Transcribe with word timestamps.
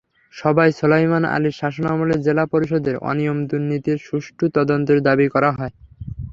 সভায় 0.33 0.71
সোলায়মান 0.71 1.23
আলীর 1.31 1.55
শাসনামলে 1.61 2.15
জেলা 2.25 2.43
পরিষদের 2.53 2.95
অনিয়ম-দুর্নীতির 3.09 3.97
সুষ্ঠু 4.07 4.45
তদন্তেরও 4.55 5.05
দাবি 5.07 5.27
করা 5.33 5.49
হয়। 5.57 5.73